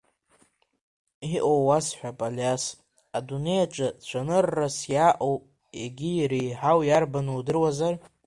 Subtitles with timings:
[1.35, 2.63] Иҟоу уасҳәап, Алиас,
[3.17, 5.35] адунеи аҿы цәаныррас иааҟоу
[5.83, 7.93] егьы иреиҳау иарбану удыруазар?